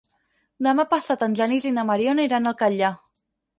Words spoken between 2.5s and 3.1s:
al Catllar.